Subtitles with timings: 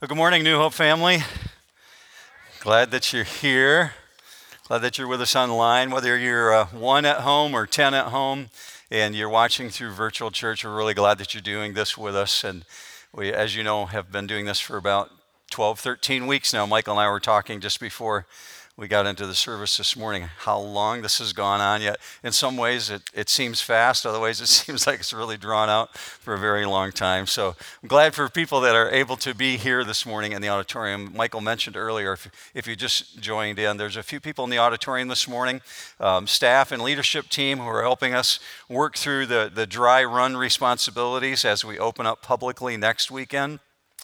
[0.00, 1.24] Well, good morning, New Hope family.
[2.60, 3.94] Glad that you're here.
[4.68, 8.04] Glad that you're with us online, whether you're uh, one at home or 10 at
[8.04, 8.50] home
[8.92, 10.64] and you're watching through virtual church.
[10.64, 12.44] We're really glad that you're doing this with us.
[12.44, 12.64] And
[13.12, 15.10] we, as you know, have been doing this for about
[15.50, 16.64] 12, 13 weeks now.
[16.64, 18.24] Michael and I were talking just before
[18.78, 21.98] we got into the service this morning how long this has gone on yet.
[22.22, 25.68] In some ways it, it seems fast other ways it seems like it's really drawn
[25.68, 27.26] out for a very long time.
[27.26, 30.48] So i'm glad for people that are able to be here this morning in the
[30.48, 31.12] auditorium.
[31.14, 34.58] Michael mentioned earlier if, if you just joined in there's a few people in the
[34.58, 35.60] auditorium this morning
[35.98, 38.38] um, staff and leadership team who are helping us
[38.68, 43.58] work through the, the dry run responsibilities as we open up publicly next weekend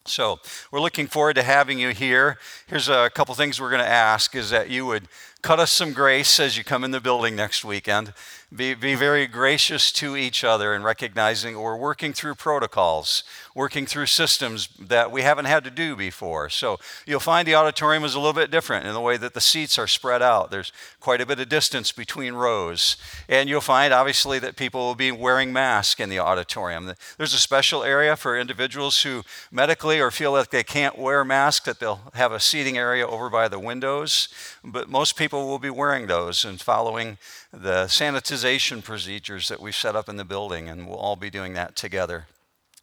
[0.06, 0.38] so,
[0.70, 2.38] we're looking forward to having you here.
[2.66, 5.08] Here's a couple things we're going to ask is that you would
[5.40, 8.12] cut us some grace as you come in the building next weekend.
[8.54, 14.06] Be, be very gracious to each other and recognizing we're working through protocols, working through
[14.06, 16.48] systems that we haven't had to do before.
[16.50, 19.40] So you'll find the auditorium is a little bit different in the way that the
[19.40, 20.52] seats are spread out.
[20.52, 22.96] There's quite a bit of distance between rows.
[23.28, 26.92] And you'll find, obviously, that people will be wearing masks in the auditorium.
[27.18, 31.66] There's a special area for individuals who medically or feel like they can't wear masks,
[31.66, 34.28] that they'll have a seating area over by the windows.
[34.62, 37.18] But most people will be wearing those and following
[37.54, 41.54] the sanitization procedures that we've set up in the building, and we'll all be doing
[41.54, 42.26] that together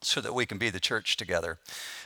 [0.01, 1.59] so that we can be the church together.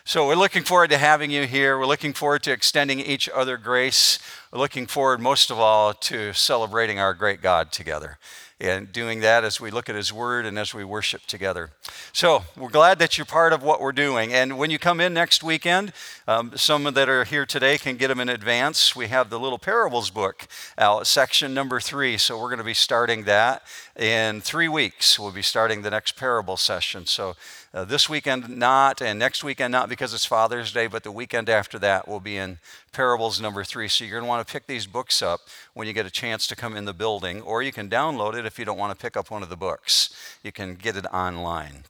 [0.04, 1.80] So we're looking forward to having you here.
[1.80, 4.20] We're looking forward to extending each other grace.
[4.52, 8.18] We're looking forward, most of all, to celebrating our great God together
[8.60, 11.72] and doing that as we look at His Word and as we worship together.
[12.14, 14.34] So we're glad that you're part of what we're doing.
[14.34, 15.92] And when you come in next weekend,
[16.28, 18.96] um, some that are here today can get them in advance.
[18.96, 20.48] We have the little parables book
[20.78, 22.18] out, section number three.
[22.18, 23.64] So we're going to be starting that
[23.96, 25.18] in three weeks.
[25.18, 27.06] We'll be starting the next parable session.
[27.06, 27.36] So
[27.74, 31.50] uh, this weekend, not, and next weekend, not because it's Father's Day, but the weekend
[31.50, 32.60] after that will be in
[32.92, 33.88] Parables number three.
[33.88, 35.42] So you're going to want to pick these books up
[35.74, 38.46] when you get a chance to come in the building, or you can download it
[38.46, 40.14] if you don't want to pick up one of the books.
[40.44, 41.84] You can get it online.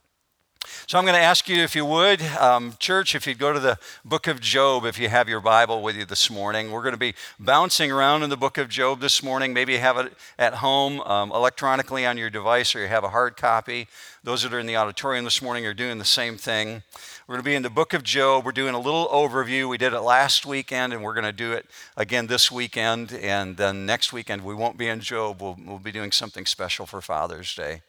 [0.87, 3.59] So I'm going to ask you, if you would, um, church, if you'd go to
[3.59, 6.71] the book of Job, if you have your Bible with you this morning.
[6.71, 9.53] We're going to be bouncing around in the book of Job this morning.
[9.53, 13.09] Maybe you have it at home um, electronically on your device, or you have a
[13.09, 13.87] hard copy.
[14.23, 16.81] Those that are in the auditorium this morning are doing the same thing.
[17.27, 18.43] We're going to be in the book of Job.
[18.43, 19.69] We're doing a little overview.
[19.69, 23.13] We did it last weekend, and we're going to do it again this weekend.
[23.13, 25.41] And then next weekend, we won't be in Job.
[25.41, 27.81] We'll, we'll be doing something special for Father's Day.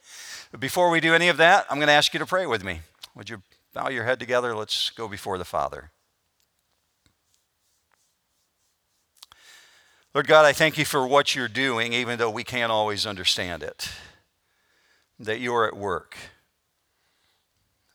[0.58, 2.80] Before we do any of that, I'm going to ask you to pray with me.
[3.14, 3.42] Would you
[3.74, 4.54] bow your head together?
[4.54, 5.90] Let's go before the Father.
[10.14, 13.62] Lord God, I thank you for what you're doing, even though we can't always understand
[13.62, 13.90] it
[15.18, 16.16] that you're at work.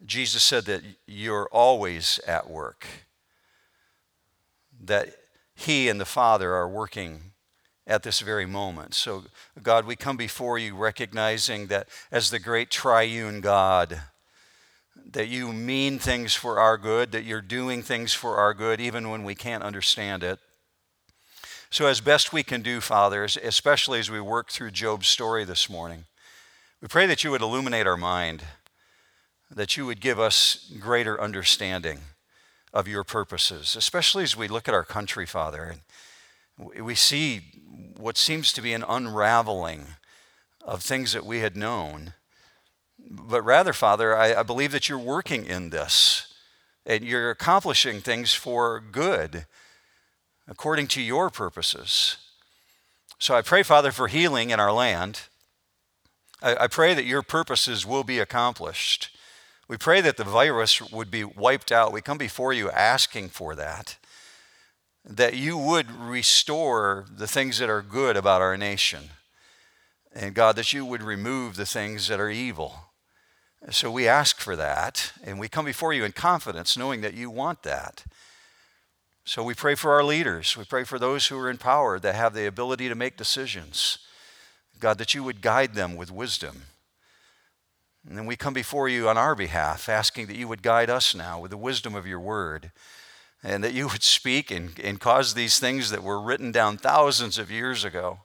[0.05, 2.85] Jesus said that you're always at work,
[4.79, 5.15] that
[5.55, 7.30] He and the Father are working
[7.87, 8.93] at this very moment.
[8.93, 9.23] So,
[9.61, 14.01] God, we come before you recognizing that as the great triune God,
[15.11, 19.09] that you mean things for our good, that you're doing things for our good, even
[19.09, 20.39] when we can't understand it.
[21.69, 25.69] So, as best we can do, Father, especially as we work through Job's story this
[25.69, 26.05] morning,
[26.81, 28.43] we pray that you would illuminate our mind,
[29.49, 31.99] that you would give us greater understanding
[32.73, 35.75] of your purposes, especially as we look at our country, Father.
[36.57, 37.41] And we see
[37.97, 39.87] what seems to be an unraveling
[40.63, 42.13] of things that we had known.
[42.99, 46.33] But rather, Father, I, I believe that you're working in this
[46.85, 49.45] and you're accomplishing things for good
[50.47, 52.17] according to your purposes.
[53.19, 55.21] So I pray, Father, for healing in our land.
[56.41, 59.15] I, I pray that your purposes will be accomplished.
[59.67, 61.93] We pray that the virus would be wiped out.
[61.93, 63.97] We come before you asking for that,
[65.03, 69.09] that you would restore the things that are good about our nation.
[70.13, 72.75] And God, that you would remove the things that are evil.
[73.69, 77.29] So we ask for that, and we come before you in confidence, knowing that you
[77.29, 78.03] want that.
[79.23, 80.57] So we pray for our leaders.
[80.57, 83.99] We pray for those who are in power that have the ability to make decisions.
[84.79, 86.63] God, that you would guide them with wisdom.
[88.07, 91.13] And then we come before you on our behalf, asking that you would guide us
[91.13, 92.71] now with the wisdom of your word,
[93.43, 97.37] and that you would speak and, and cause these things that were written down thousands
[97.37, 98.19] of years ago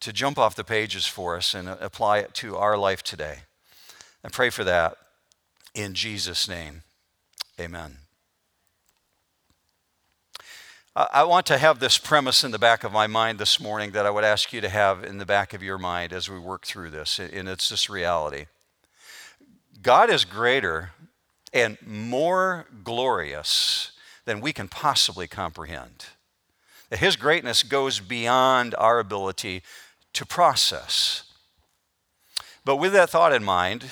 [0.00, 3.38] to jump off the pages for us and apply it to our life today.
[4.22, 4.96] I pray for that
[5.74, 6.82] in Jesus' name.
[7.58, 7.98] Amen.
[10.96, 14.06] I want to have this premise in the back of my mind this morning that
[14.06, 16.64] I would ask you to have in the back of your mind as we work
[16.64, 18.46] through this, and it's this reality.
[19.82, 20.92] God is greater
[21.52, 23.90] and more glorious
[24.24, 26.06] than we can possibly comprehend.
[26.90, 29.62] That His greatness goes beyond our ability
[30.14, 31.24] to process.
[32.64, 33.86] But with that thought in mind,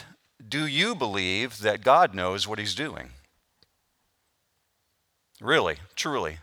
[0.46, 3.10] do you believe that God knows what He's doing?
[5.40, 6.38] Really, truly.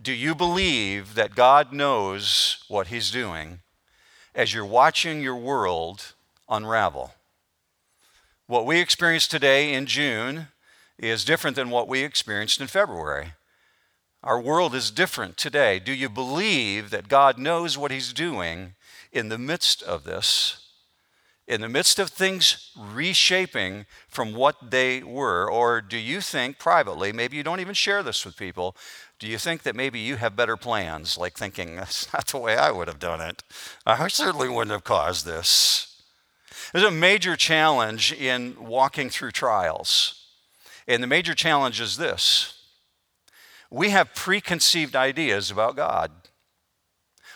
[0.00, 3.60] Do you believe that God knows what He's doing
[4.34, 6.14] as you're watching your world
[6.48, 7.14] unravel?
[8.46, 10.48] What we experienced today in June
[10.98, 13.32] is different than what we experienced in February.
[14.22, 15.78] Our world is different today.
[15.78, 18.74] Do you believe that God knows what He's doing
[19.12, 20.62] in the midst of this?
[21.46, 25.48] In the midst of things reshaping from what they were?
[25.48, 28.74] Or do you think privately, maybe you don't even share this with people,
[29.18, 32.56] do you think that maybe you have better plans, like thinking, that's not the way
[32.56, 33.44] I would have done it?
[33.86, 36.02] I certainly wouldn't have caused this.
[36.72, 40.25] There's a major challenge in walking through trials.
[40.88, 42.54] And the major challenge is this
[43.70, 46.10] we have preconceived ideas about God.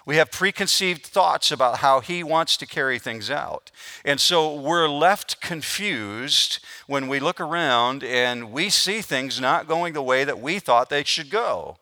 [0.07, 3.71] We have preconceived thoughts about how He wants to carry things out.
[4.05, 9.93] And so we're left confused when we look around and we see things not going
[9.93, 11.77] the way that we thought they should go,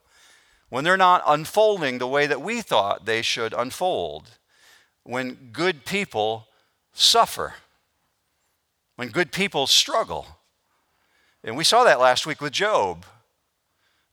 [0.69, 4.31] when they're not unfolding the way that we thought they should unfold,
[5.05, 6.49] when good people
[6.93, 7.55] suffer,
[8.97, 10.38] when good people struggle.
[11.45, 13.05] And we saw that last week with Job.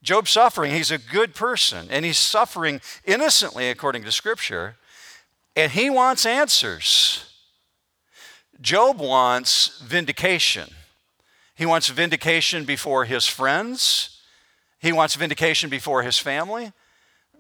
[0.04, 0.72] Job's suffering.
[0.72, 4.76] He's a good person, and he's suffering innocently according to Scripture,
[5.56, 7.34] and he wants answers.
[8.62, 10.70] Job wants vindication.
[11.56, 14.22] He wants vindication before his friends,
[14.80, 16.74] he wants vindication before his family,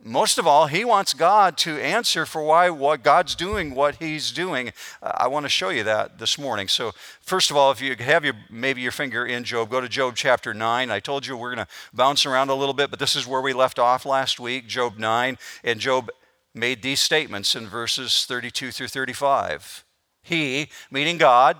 [0.07, 4.31] most of all, he wants God to answer for why what God's doing what he's
[4.31, 4.71] doing.
[5.01, 6.67] Uh, I want to show you that this morning.
[6.67, 6.91] So,
[7.21, 10.15] first of all, if you have your maybe your finger in Job, go to Job
[10.15, 10.91] chapter 9.
[10.91, 13.41] I told you we're going to bounce around a little bit, but this is where
[13.41, 16.11] we left off last week, Job 9, and Job
[16.53, 19.83] made these statements in verses 32 through 35.
[20.21, 21.57] He, meaning God,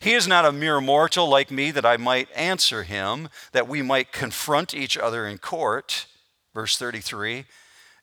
[0.00, 3.82] he is not a mere mortal like me that I might answer him, that we
[3.82, 6.06] might confront each other in court.
[6.54, 7.44] Verse 33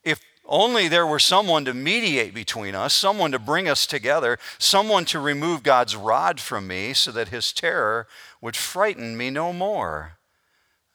[0.03, 5.05] If only there were someone to mediate between us, someone to bring us together, someone
[5.05, 8.07] to remove God's rod from me so that his terror
[8.41, 10.17] would frighten me no more.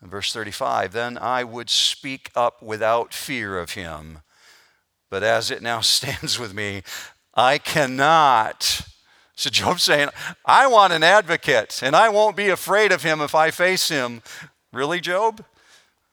[0.01, 4.21] verse 35 Then I would speak up without fear of him.
[5.11, 6.83] But as it now stands with me,
[7.35, 8.83] I cannot.
[9.35, 10.11] So Job's saying,
[10.45, 14.23] I want an advocate, and I won't be afraid of him if I face him.
[14.73, 15.45] Really, Job?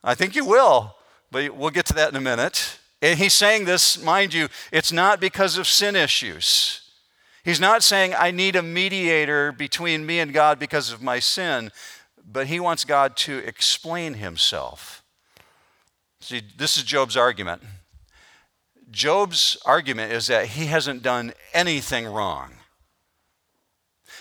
[0.03, 0.96] I think you will.
[1.31, 2.79] But we'll get to that in a minute.
[3.01, 6.81] And he's saying this, mind you, it's not because of sin issues.
[7.43, 11.71] He's not saying, I need a mediator between me and God because of my sin,
[12.29, 15.03] but he wants God to explain himself.
[16.19, 17.61] See, this is Job's argument.
[18.91, 22.51] Job's argument is that he hasn't done anything wrong.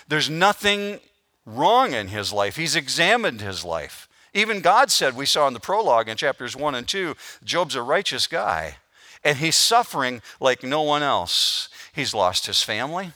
[0.07, 0.99] There's nothing
[1.45, 2.55] wrong in his life.
[2.55, 4.06] He's examined his life.
[4.37, 7.81] Even God said, we saw in the prologue in chapters 1 and 2, Job's a
[7.81, 8.77] righteous guy.
[9.23, 11.69] And he's suffering like no one else.
[11.91, 13.13] He's lost his family,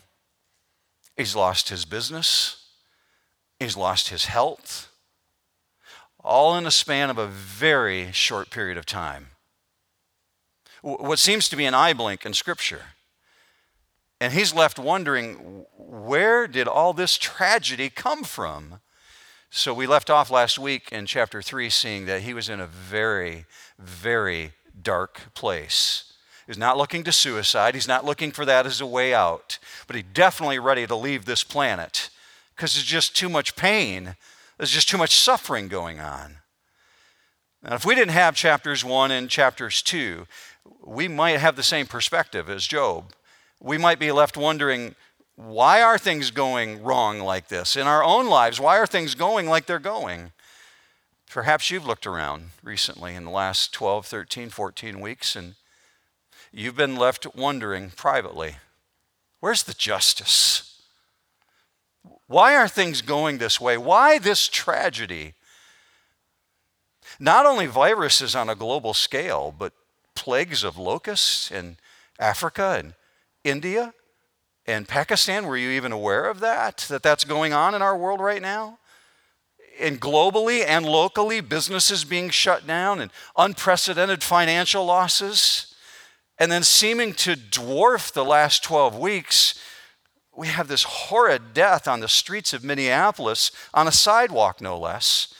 [1.15, 2.65] he's lost his business,
[3.59, 4.91] he's lost his health,
[6.23, 9.27] all in a span of a very short period of time.
[10.81, 12.81] What seems to be an eye blink in Scripture.
[14.19, 18.79] And he's left wondering where did all this tragedy come from?
[19.53, 22.65] So we left off last week in chapter 3 seeing that he was in a
[22.65, 23.45] very,
[23.77, 26.13] very dark place.
[26.47, 27.75] He's not looking to suicide.
[27.75, 29.59] He's not looking for that as a way out.
[29.87, 32.09] But he's definitely ready to leave this planet
[32.55, 34.15] because there's just too much pain.
[34.57, 36.37] There's just too much suffering going on.
[37.61, 40.27] Now, if we didn't have chapters 1 and chapters 2,
[40.81, 43.11] we might have the same perspective as Job.
[43.59, 44.95] We might be left wondering
[45.35, 47.75] why are things going wrong like this?
[47.75, 50.31] In our own lives, why are things going like they're going?
[51.29, 55.55] Perhaps you've looked around recently in the last 12, 13, 14 weeks and
[56.51, 58.57] you've been left wondering privately
[59.39, 60.81] where's the justice?
[62.27, 63.77] Why are things going this way?
[63.77, 65.33] Why this tragedy?
[67.19, 69.73] Not only viruses on a global scale, but
[70.15, 71.77] plagues of locusts in
[72.19, 72.93] Africa and
[73.43, 73.93] India
[74.71, 76.85] in Pakistan, were you even aware of that?
[76.89, 78.79] That that's going on in our world right now?
[79.79, 85.73] And globally and locally, businesses being shut down and unprecedented financial losses.
[86.37, 89.59] And then seeming to dwarf the last 12 weeks,
[90.35, 95.33] we have this horrid death on the streets of Minneapolis, on a sidewalk no less.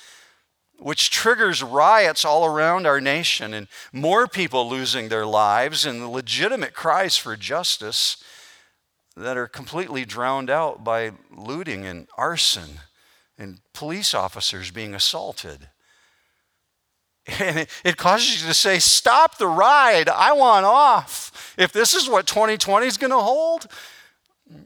[0.81, 6.73] which triggers riots all around our nation and more people losing their lives and legitimate
[6.73, 8.17] cries for justice
[9.15, 12.79] that are completely drowned out by looting and arson
[13.37, 15.69] and police officers being assaulted.
[17.39, 20.09] And it, causes you to say, Stop the ride.
[20.09, 21.53] I want off.
[21.57, 23.67] If this is what 2020 is going to hold.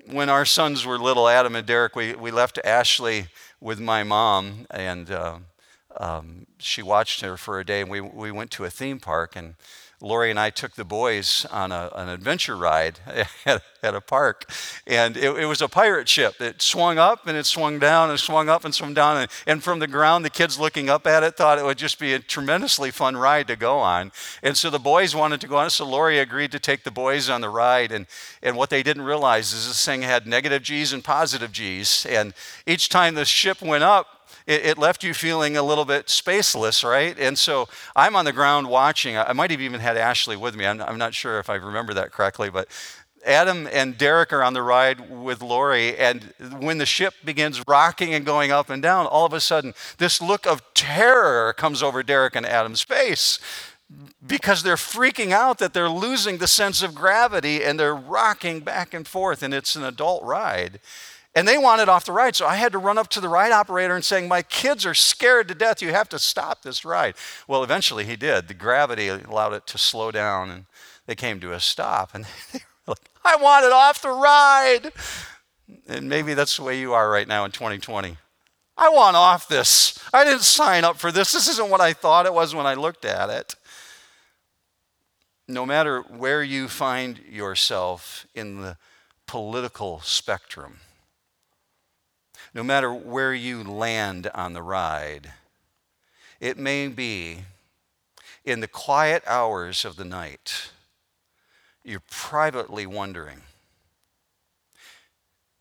[0.10, 3.28] When our sons were little, Adam and Derek, we, we left Ashley
[3.60, 5.38] with my mom, and uh,
[5.98, 7.82] um, she watched her for a day.
[7.82, 9.56] And we, we went to a theme park, and
[10.02, 13.00] Lori and I took the boys on a, an adventure ride
[13.46, 14.52] at, at a park.
[14.86, 16.42] And it, it, was a pirate ship.
[16.42, 19.18] It swung up and it swung down and swung up and swung down.
[19.18, 22.00] And, and from the ground, the kids looking up at it thought it would just
[22.00, 24.12] be a tremendously fun ride to go on.
[24.44, 25.70] And so the boys wanted to go on.
[25.70, 27.92] So Lori agreed to take the boys on the ride.
[27.92, 28.06] And,
[28.44, 32.06] and what they didn't realize is this thing had negative G's and positive G's.
[32.06, 32.34] And
[32.66, 34.15] each time the ship went up,
[34.48, 37.18] it, it, left you feeling a little bit spaceless, right?
[37.18, 39.18] And so I'm on the ground watching.
[39.18, 40.66] I might have even had Ashley with me.
[40.66, 42.68] I'm, I'm not sure if I remember that correctly, but
[43.26, 48.14] Adam and Derek are on the ride with Lori, and when the ship begins rocking
[48.14, 52.04] and going up and down, all of a sudden, this look of terror comes over
[52.04, 53.40] Derek and Adam's face
[54.26, 58.94] because they're freaking out that they're losing the sense of gravity and they're rocking back
[58.94, 60.80] and forth, and it's an adult ride.
[61.36, 63.52] And they wanted off the ride, so I had to run up to the ride
[63.52, 65.82] operator and saying, "My kids are scared to death.
[65.82, 67.16] You have to stop this ride."
[67.46, 68.48] Well, eventually he did.
[68.48, 70.66] The gravity allowed it to slow down, and
[71.08, 72.16] they came to a stop.
[72.16, 72.24] And
[72.54, 74.94] they were like, "I want it off the ride."
[75.88, 78.18] And maybe that's the way you are right now in 2020.
[78.78, 80.00] I want off this.
[80.14, 81.32] I didn't sign up for this.
[81.32, 83.56] This isn't what I thought it was when I looked at it.
[85.48, 88.78] No matter where you find yourself in the
[89.28, 90.80] political spectrum,
[92.56, 95.34] no matter where you land on the ride.
[96.40, 97.40] It may be
[98.46, 100.72] in the quiet hours of the night,
[101.84, 103.42] you're privately wondering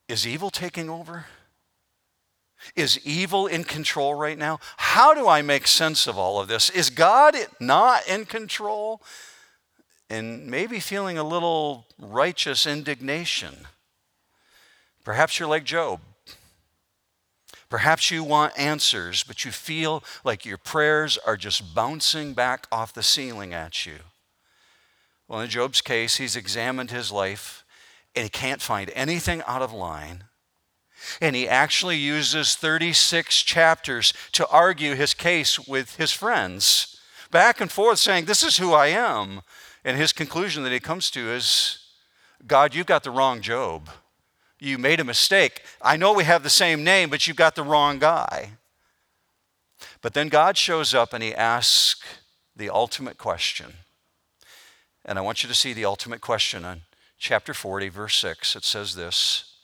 [0.06, 1.24] is evil taking over?
[2.76, 4.60] Is evil in control right now?
[4.76, 6.68] How do I make sense of all of this?
[6.68, 9.00] Is God not in control?
[10.10, 13.66] And maybe feeling a little righteous indignation.
[15.04, 16.00] Perhaps you're like Job.
[17.75, 22.93] Perhaps you want answers, but you feel like your prayers are just bouncing back off
[22.93, 23.97] the ceiling at you.
[25.26, 27.64] Well, in Job's case, he's examined his life
[28.14, 30.23] and he can't find anything out of line.
[31.21, 37.00] And he actually uses 36 chapters to argue his case with his friends,
[37.33, 39.40] back and forth, saying, This is who I am.
[39.85, 41.81] And his conclusion that he comes to is,
[42.47, 43.90] God, you've got the wrong Job
[44.64, 45.62] you made a mistake.
[45.80, 48.52] I know we have the same name, but you've got the wrong guy.
[50.00, 52.04] But then God shows up and he asks
[52.56, 53.75] the ultimate question.
[55.04, 56.83] And I want you to see the ultimate question on
[57.18, 58.56] chapter 40, verse 6.
[58.56, 59.56] It says this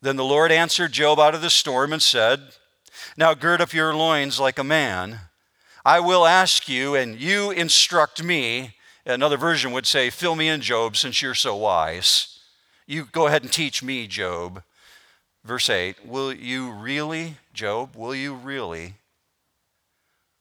[0.00, 2.40] Then the Lord answered Job out of the storm and said,
[3.16, 5.20] Now gird up your loins like a man.
[5.84, 8.76] I will ask you, and you instruct me.
[9.04, 12.38] Another version would say, Fill me in, Job, since you're so wise.
[12.86, 14.62] You go ahead and teach me, Job.
[15.44, 18.94] Verse 8 Will you really, Job, will you really,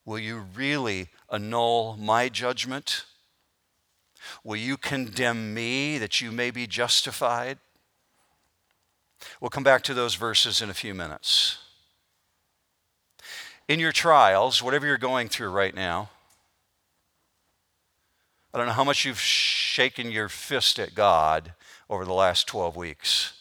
[0.05, 3.05] will you really annul my judgment?
[4.43, 7.57] Will you condemn me that you may be justified?
[9.39, 11.57] We'll come back to those verses in a few minutes.
[13.67, 16.09] In your trials, whatever you're going through right now,
[18.53, 21.53] I don't know how much you've shaken your fist at God
[21.91, 23.33] over the last 12 weeks.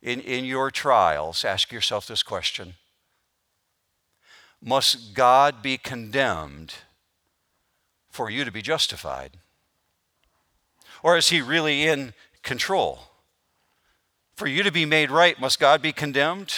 [0.00, 2.74] In, in your trials, ask yourself this question
[4.62, 6.74] Must God be condemned
[8.08, 9.32] for you to be justified?
[11.02, 13.00] Or is he really in control?
[14.36, 16.54] For you to be made right, must God be condemned?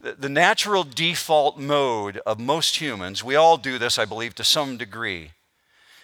[0.00, 4.76] The natural default mode of most humans, we all do this, I believe, to some
[4.76, 5.32] degree,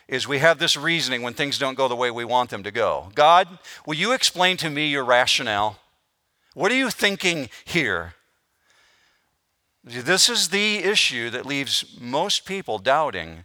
[0.08, 2.70] is we have this reasoning when things don't go the way we want them to
[2.70, 3.10] go.
[3.14, 5.78] God, will you explain to me your rationale?
[6.54, 8.14] What are you thinking here?
[9.84, 13.44] This is the issue that leaves most people doubting.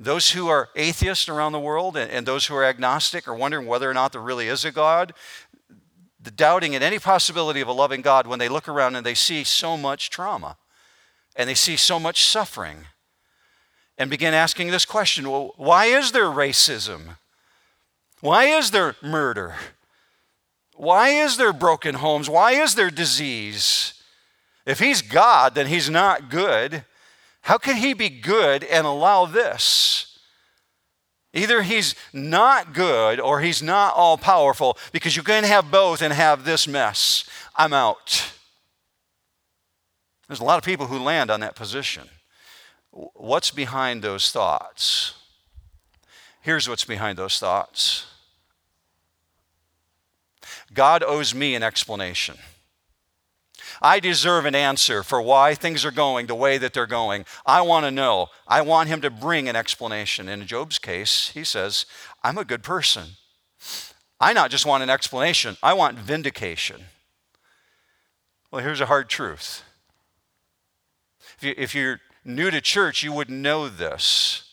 [0.00, 3.88] Those who are atheists around the world and, those who are agnostic are wondering whether
[3.88, 5.12] or not there really is a God.
[6.20, 9.14] The doubting in any possibility of a loving God when they look around and they
[9.14, 10.56] see so much trauma
[11.36, 12.86] and they see so much suffering
[13.98, 17.16] and begin asking this question well, why is there racism?
[18.20, 19.56] Why is there murder?
[20.74, 22.30] Why is there broken homes?
[22.30, 23.94] Why is there disease?
[24.64, 26.84] If he's God, then he's not good.
[27.42, 30.18] How can he be good and allow this?
[31.34, 36.12] Either he's not good or he's not all powerful because you can have both and
[36.12, 37.24] have this mess.
[37.56, 38.32] I'm out.
[40.28, 42.08] There's a lot of people who land on that position.
[42.92, 45.14] What's behind those thoughts?
[46.42, 48.06] Here's what's behind those thoughts
[50.72, 52.36] God owes me an explanation.
[53.80, 57.24] I deserve an answer for why things are going the way that they're going.
[57.44, 58.28] I want to know.
[58.46, 60.28] I want him to bring an explanation.
[60.28, 61.86] In Job's case, he says,
[62.22, 63.16] I'm a good person.
[64.20, 66.84] I not just want an explanation, I want vindication.
[68.50, 69.64] Well, here's a hard truth.
[71.40, 74.44] If, you, you're new to church, you wouldn't know this.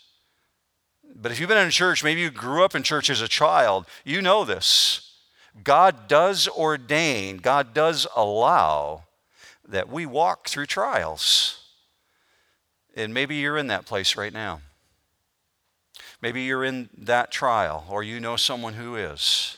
[1.15, 3.85] But if you've been in church, maybe you grew up in church as a child,
[4.05, 5.13] you know this.
[5.63, 9.03] God does ordain, God does allow
[9.67, 11.63] that we walk through trials.
[12.95, 14.61] And maybe you're in that place right now.
[16.21, 19.57] Maybe you're in that trial, or you know someone who is.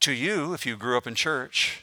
[0.00, 1.82] To you, if you grew up in church,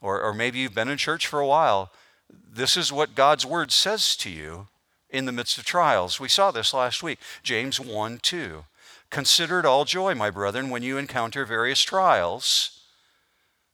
[0.00, 1.92] or, or maybe you've been in church for a while,
[2.30, 4.68] this is what God's word says to you
[5.10, 6.20] in the midst of trials.
[6.20, 7.18] We saw this last week.
[7.42, 8.64] James 1 2.
[9.10, 12.80] Consider it all joy, my brethren, when you encounter various trials.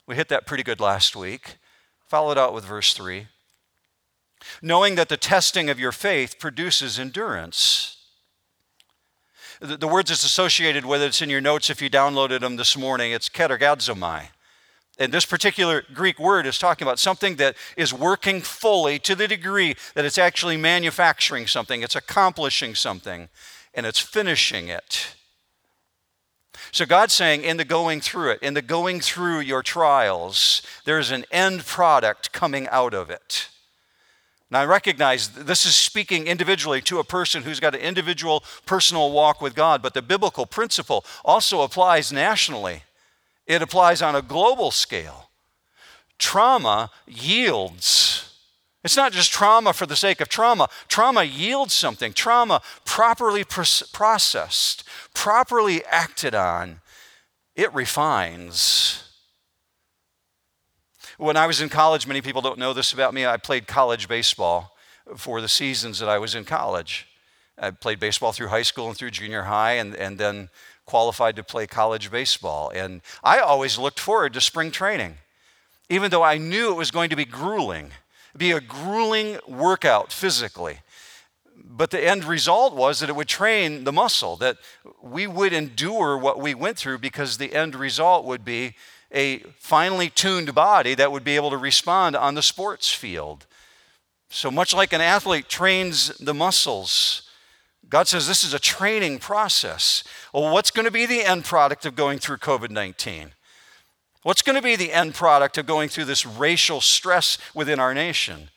[0.06, 1.56] We hit that pretty good last week.
[2.08, 3.26] Followed out with verse 3.
[4.62, 7.96] Knowing that the testing of your faith produces endurance.
[9.60, 12.76] The, the words it's associated with, it's in your notes if you downloaded them this
[12.76, 13.12] morning.
[13.12, 14.28] It's katergazomai.
[14.98, 19.26] And this particular Greek word is talking about something that is working fully to the
[19.26, 23.28] degree that it's actually manufacturing something, it's accomplishing something,
[23.74, 25.14] and it's finishing it.
[26.70, 31.10] So God's saying, in the going through it, in the going through your trials, there's
[31.10, 33.48] an end product coming out of it.
[34.50, 39.10] Now, I recognize this is speaking individually to a person who's got an individual personal
[39.10, 42.84] walk with God, but the biblical principle also applies nationally,
[43.46, 45.30] it applies on a global scale.
[46.18, 48.34] Trauma yields.
[48.84, 50.68] It's not just trauma for the sake of trauma.
[50.88, 52.12] Trauma yields something.
[52.12, 56.80] Trauma, properly processed, properly acted on,
[57.56, 59.04] it refines.
[61.16, 64.08] When I was in college, many people don't know this about me, I played college
[64.08, 64.76] baseball
[65.16, 67.06] for the seasons that I was in college.
[67.56, 70.48] I played baseball through high school and through junior high, and, and then
[70.86, 72.70] qualified to play college baseball.
[72.74, 75.18] And I always looked forward to spring training,
[75.88, 77.92] even though I knew it was going to be grueling
[78.36, 80.80] be a grueling workout physically.
[81.56, 84.58] But the end result was that it would train the muscle, that
[85.02, 88.74] we would endure what we went through because the end result would be
[89.12, 93.46] a finely tuned body that would be able to respond on the sports field.
[94.28, 97.22] So much like an athlete trains the muscles,
[97.88, 100.04] God says this is a training process.
[100.32, 103.32] Well, what's going to be the end product of going through COVID 19?
[104.22, 107.92] What's going to be the end product of going through this racial stress within our
[107.92, 108.48] nation?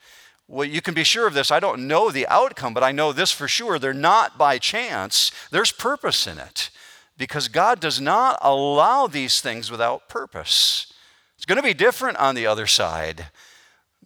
[0.48, 1.52] Well, you can be sure of this.
[1.52, 3.78] I don't know the outcome, but I know this for sure.
[3.78, 6.70] They're not by chance, there's purpose in it
[7.18, 10.94] because God does not allow these things without purpose.
[11.36, 13.26] It's going to be different on the other side.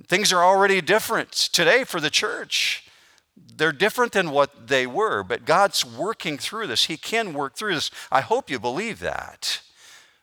[0.07, 2.89] Things are already different today for the church.
[3.35, 6.85] They're different than what they were, but God's working through this.
[6.85, 7.91] He can work through this.
[8.11, 9.61] I hope you believe that.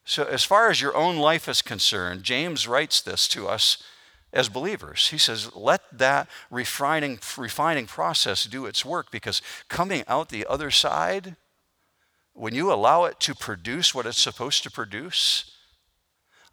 [0.05, 3.83] So, as far as your own life is concerned, James writes this to us
[4.33, 5.09] as believers.
[5.09, 10.71] He says, let that refining, refining process do its work because coming out the other
[10.71, 11.37] side,
[12.33, 15.55] when you allow it to produce what it's supposed to produce,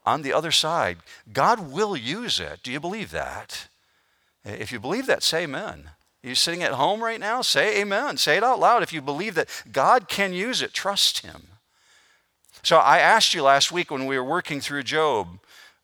[0.06, 0.98] on the other side,
[1.34, 2.60] God will use it.
[2.62, 3.68] Do you believe that?
[4.44, 5.90] If you believe that, say amen.
[6.26, 7.44] You sitting at home right now?
[7.44, 8.18] Say amen.
[8.18, 8.82] Say it out loud.
[8.82, 11.44] If you believe that God can use it, trust Him.
[12.64, 15.40] So I asked you last week when we were working through Job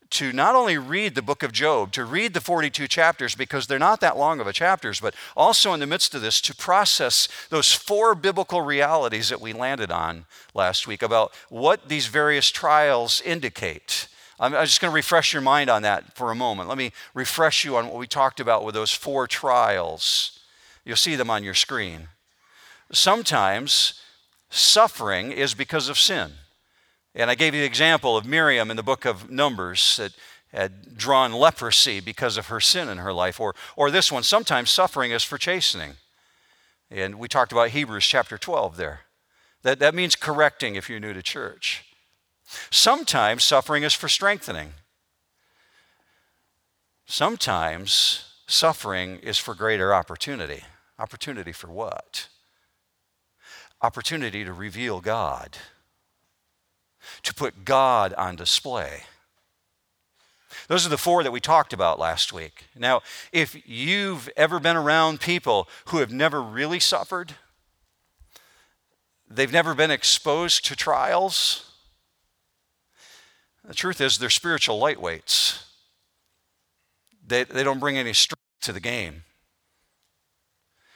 [0.10, 3.77] to not only read the book of Job, to read the 42 chapters because they're
[3.77, 7.27] not that long of a chapters, but also in the midst of this to process
[7.49, 10.25] those four biblical realities that we landed on
[10.56, 14.08] last week about what these various trials indicate.
[14.41, 16.67] I'm just going to refresh your mind on that for a moment.
[16.67, 20.39] Let me refresh you on what we talked about with those four trials.
[20.84, 22.08] You'll see them on your screen.
[22.91, 24.01] Sometimes
[24.49, 26.32] suffering is because of sin.
[27.13, 30.13] And I gave you the example of Miriam in the book of Numbers that
[30.51, 33.39] had drawn leprosy because of her sin in her life.
[33.39, 35.91] Or, or this one, sometimes suffering is for chastening.
[36.89, 39.01] And we talked about Hebrews chapter 12 there.
[39.62, 41.86] That, that means correcting if you're new to church.
[42.70, 44.74] Sometimes suffering is for strengthening.
[47.06, 50.64] Sometimes suffering is for greater opportunity.
[51.00, 52.28] Opportunity for what?
[53.82, 55.58] Opportunity to reveal God,
[57.24, 59.04] to put God on display.
[60.68, 62.66] Those are the four that we talked about last week.
[62.78, 67.34] Now, if you've ever been around people who have never really suffered,
[69.30, 71.70] they've never been exposed to trials,
[73.67, 75.63] the truth is they're spiritual lightweights.
[77.26, 79.24] They, they don't bring any strength to the game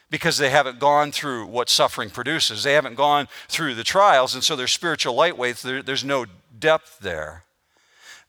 [0.09, 2.63] because they haven't gone through what suffering produces.
[2.63, 5.61] They haven't gone through the trials, and so they're spiritual lightweights.
[5.61, 6.25] There, there's no
[6.57, 7.43] depth there.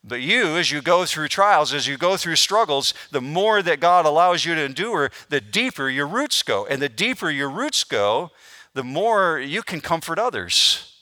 [0.03, 3.81] But you, as you go through trials, as you go through struggles, the more that
[3.81, 6.65] God allows you to endure, the deeper your roots go.
[6.67, 8.31] And the deeper your roots go,
[8.75, 10.96] the more you can comfort others.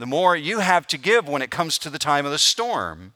[0.00, 3.12] The more you have to give when it comes to the time of the storm.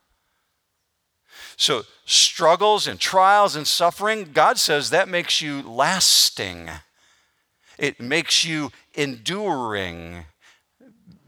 [1.56, 6.68] So, struggles and trials and suffering, God says that makes you lasting.
[7.78, 10.26] It makes you enduring.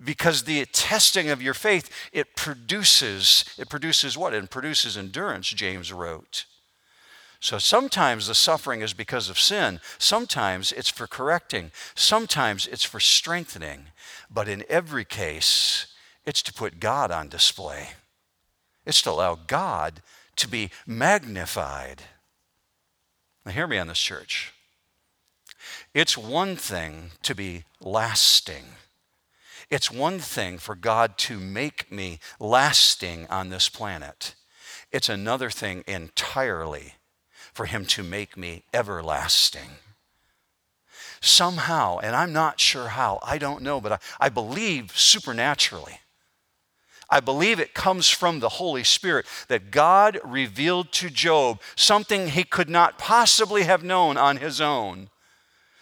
[0.05, 4.35] Because the testing of your faith it produces it produces what?
[4.35, 6.45] It produces endurance james wrote.
[7.41, 9.81] So sometimes the suffering is because of sin.
[9.99, 11.73] Sometimes it's for correcting.
[11.95, 13.87] Sometimes it's for strengthening
[14.31, 15.87] but in every case
[16.25, 17.91] it's to put god on display.
[18.85, 20.03] It's to allow god
[20.37, 22.03] to be magnified.
[23.45, 24.53] Now hear me on this church.
[25.95, 28.65] It's one thing to be lasting.
[29.71, 34.35] It's one thing for God to make me lasting on this planet,
[34.93, 36.95] it's another thing entirely
[37.53, 39.71] for Him to make me everlasting.
[41.27, 46.01] Somehow, and I'm not sure how, I don't know, but I, I believe supernaturally.
[47.11, 52.45] I believe it comes from the Holy Spirit that God revealed to Job something he
[52.45, 55.09] could not possibly have known on his own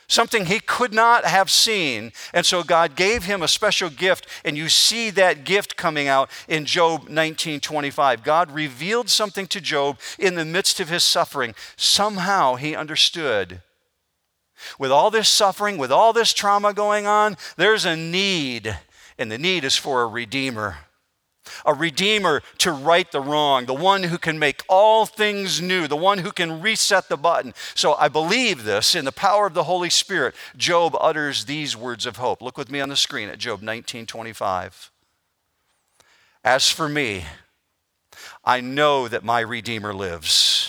[0.07, 2.12] something he could not have seen.
[2.33, 6.30] And so God gave him a special gift, and you see that gift coming out
[6.48, 8.22] in Job 19:25.
[8.22, 11.54] God revealed something to Job in the midst of his suffering.
[11.76, 13.62] Somehow he understood.
[14.79, 18.77] With all this suffering, with all this trauma going on, there's a need,
[19.18, 20.77] and the need is for a redeemer
[21.64, 25.96] a redeemer to right the wrong, the one who can make all things new, the
[25.96, 27.55] one who can reset the button.
[27.74, 30.35] So I believe this in the power of the Holy Spirit.
[30.57, 32.42] Job utters these words of hope.
[32.42, 34.90] Look with me on the screen at Job 19:25.
[36.42, 37.27] As for me,
[38.44, 40.63] I know that my redeemer lives.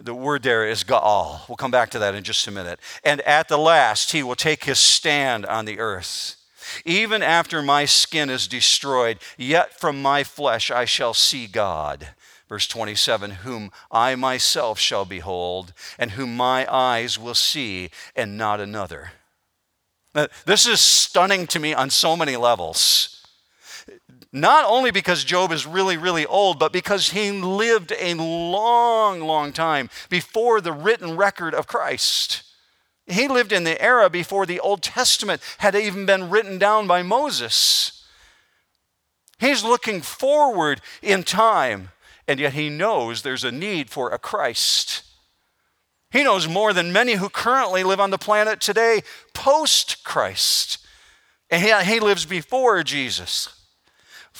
[0.00, 1.40] The word there is Gaal.
[1.48, 2.78] We'll come back to that in just a minute.
[3.02, 6.36] And at the last, he will take his stand on the earth.
[6.84, 12.08] Even after my skin is destroyed, yet from my flesh I shall see God.
[12.48, 18.60] Verse 27 Whom I myself shall behold, and whom my eyes will see, and not
[18.60, 19.12] another.
[20.14, 23.17] Now, this is stunning to me on so many levels.
[24.32, 29.52] Not only because Job is really, really old, but because he lived a long, long
[29.52, 32.42] time before the written record of Christ.
[33.06, 37.02] He lived in the era before the Old Testament had even been written down by
[37.02, 38.06] Moses.
[39.38, 41.90] He's looking forward in time,
[42.26, 45.04] and yet he knows there's a need for a Christ.
[46.10, 50.78] He knows more than many who currently live on the planet today post Christ.
[51.50, 53.57] And he, he lives before Jesus.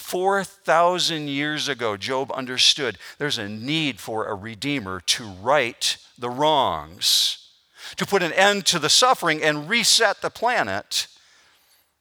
[0.09, 7.39] 4,000 years ago, Job understood there's a need for a redeemer to right the wrongs
[7.95, 11.07] to put an end to the suffering and reset the planet.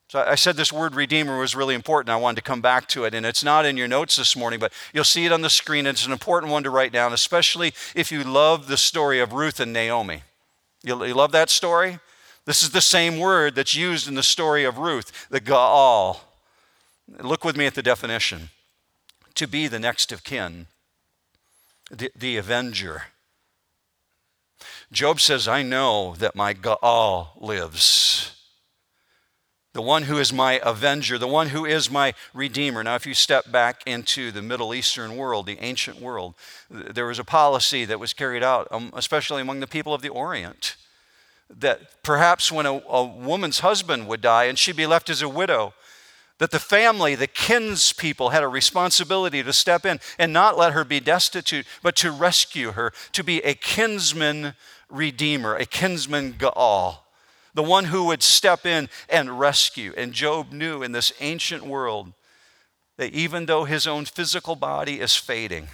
[0.09, 2.11] So I said this word redeemer was really important.
[2.11, 3.15] I wanted to come back to it.
[3.15, 5.87] And it's not in your notes this morning, but you'll see it on the screen.
[5.87, 9.61] It's an important one to write down, especially if you love the story of Ruth
[9.61, 10.23] and Naomi.
[10.83, 11.99] You, you love that story?
[12.47, 16.21] This is the same word that's used in the story of Ruth, the Gaal.
[17.21, 18.51] Look with me at the definition
[19.35, 20.67] to be the next of kin,
[21.91, 23.05] the, the avenger
[24.91, 28.35] Job says, I know that my Gaal lives.
[29.75, 32.83] The one who is my avenger, the one who is my redeemer.
[32.83, 36.35] Now, if you step back into the Middle Eastern world, the ancient world,
[36.71, 40.09] there was a policy that was carried out, um, especially among the people of the
[40.09, 40.77] Orient,
[41.51, 45.29] that perhaps when a, a woman's husband would die and she'd be left as a
[45.29, 45.75] widow,
[46.39, 50.85] that the family, the kinspeople, had a responsibility to step in and not let her
[50.85, 54.55] be destitute, but to rescue her, to be a kinsman
[54.89, 56.99] redeemer, a kinsman Gaal,
[57.55, 59.93] the one who would step in and rescue.
[59.97, 62.13] And Job knew in this ancient world
[62.97, 65.69] that even though his own physical body is fading,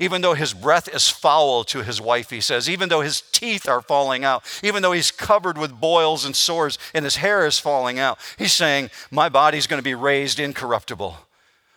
[0.00, 3.68] Even though his breath is foul to his wife, he says, even though his teeth
[3.68, 7.58] are falling out, even though he's covered with boils and sores and his hair is
[7.58, 11.16] falling out, he's saying, My body's going to be raised incorruptible.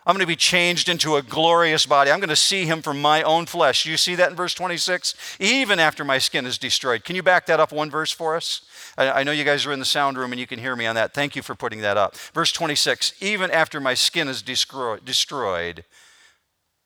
[0.08, 2.12] I'm going to be changed into a glorious body.
[2.12, 3.88] I'm going to see him from my own flesh.
[3.88, 5.16] You see that in verse 26?
[5.40, 7.04] Even after my skin is destroyed.
[7.04, 8.62] Can you back that up one verse for us?
[9.00, 10.94] I, know you guys are in the sound room and you can hear me on
[10.94, 11.16] that.
[11.16, 12.16] Thank you for putting that up.
[12.16, 15.84] Verse 26 Even after my skin is destroyed,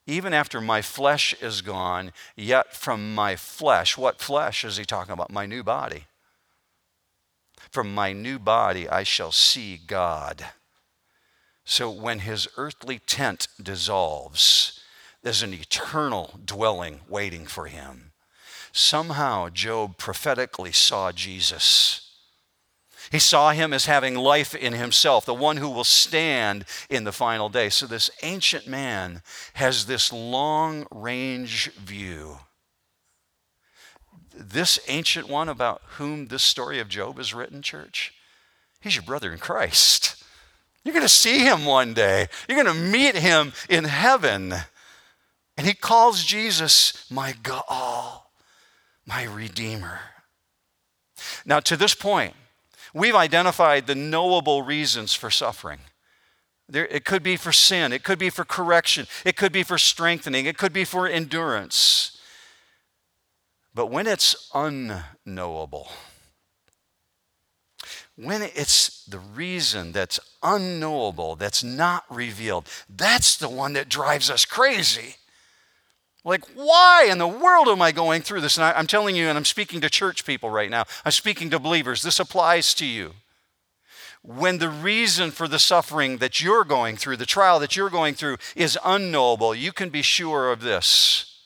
[0.10, 5.14] even after my flesh is gone, yet from my flesh, what flesh is he talking
[5.14, 5.32] about?
[5.32, 6.06] My new body.
[7.72, 10.46] From my new body I shall see God.
[11.64, 14.82] So when his earthly tent dissolves,
[15.22, 18.12] there's an eternal dwelling waiting for him.
[18.72, 22.09] Somehow, Job prophetically saw Jesus.
[23.12, 27.12] He saw him as having life in himself, the one who will stand in the
[27.12, 27.70] final day.
[27.70, 29.22] So, this ancient man
[29.54, 32.38] has this long range view.
[34.36, 38.14] This ancient one about whom this story of Job is written, church,
[38.80, 40.24] he's your brother in Christ.
[40.84, 44.54] You're going to see him one day, you're going to meet him in heaven.
[45.58, 48.22] And he calls Jesus my God,
[49.06, 50.00] my Redeemer.
[51.46, 52.34] Now, to this point,
[52.94, 55.80] We've identified the knowable reasons for suffering.
[56.68, 59.78] There, it could be for sin, it could be for correction, it could be for
[59.78, 62.18] strengthening, it could be for endurance.
[63.74, 65.90] But when it's unknowable,
[68.16, 74.46] when it's the reason that's unknowable, that's not revealed, that's the one that drives us
[74.46, 75.16] crazy.
[76.26, 78.58] Like, why in the world am I going through this?
[78.58, 81.50] And I, am telling you, and I'm speaking to church people right now, I'm speaking
[81.52, 82.02] to believers.
[82.02, 83.14] This applies to you.
[84.22, 88.16] When the reason for the suffering that you're going through, the trial that you're going
[88.16, 91.38] through, is unknowable, you can be sure of this.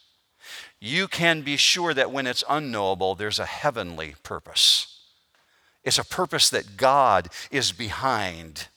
[0.79, 4.99] You can be sure that when it's unknowable, there's a heavenly purpose.
[5.83, 8.67] It's a purpose that God is behind.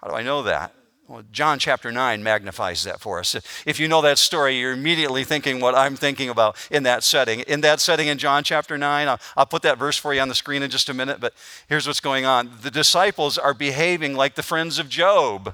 [0.00, 0.74] How do I know that?
[1.10, 3.34] Well, John chapter 9 magnifies that for us.
[3.66, 7.40] If you know that story, you're immediately thinking what I'm thinking about in that setting.
[7.40, 10.28] In that setting in John chapter 9, I'll, I'll, put that verse for you on
[10.28, 11.34] the screen in just a minute, but
[11.68, 12.52] here's what's going on.
[12.62, 15.52] The disciples are behaving like the friends of Job.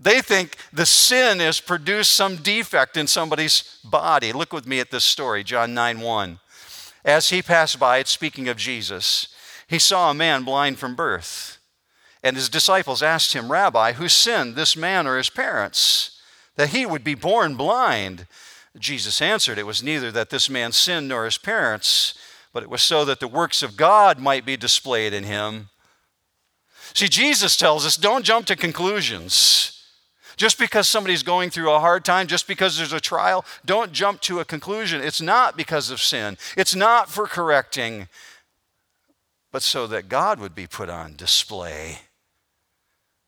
[0.00, 4.32] They think the sin has produced some defect in somebody's body.
[4.32, 6.38] Look with me at this story, John 9 1.
[7.04, 9.26] As he passed by, it's speaking of Jesus,
[9.66, 11.57] he saw a man blind from birth.
[12.22, 16.20] And his disciples asked him, Rabbi, who sinned, this man or his parents,
[16.56, 18.26] that he would be born blind?
[18.78, 22.14] Jesus answered, It was neither that this man sinned nor his parents,
[22.52, 25.68] but it was so that the works of God might be displayed in him.
[26.94, 29.74] See, Jesus tells us don't jump to conclusions.
[30.36, 34.20] Just because somebody's going through a hard time, just because there's a trial, don't jump
[34.22, 35.02] to a conclusion.
[35.02, 38.08] It's not because of sin, it's not for correcting,
[39.50, 41.98] but so that God would be put on display.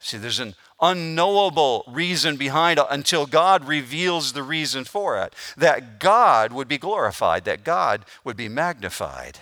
[0.00, 5.34] See, there's an unknowable reason behind it until God reveals the reason for it.
[5.56, 9.38] That God would be glorified, that God would be magnified.